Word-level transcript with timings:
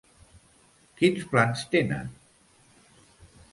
Quins 1.01 1.19
plans 1.35 1.63
tenen? 1.75 2.11